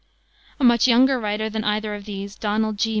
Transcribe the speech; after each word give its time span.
A 0.59 0.63
much 0.63 0.87
younger 0.87 1.19
writer 1.19 1.47
than 1.47 1.63
either 1.63 1.93
of 1.93 2.05
these, 2.05 2.33
Donald 2.35 2.79
G. 2.79 2.89